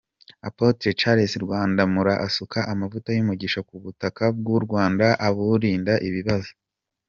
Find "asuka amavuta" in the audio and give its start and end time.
2.27-3.09